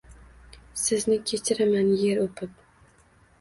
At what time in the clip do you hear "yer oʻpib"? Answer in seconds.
2.05-2.59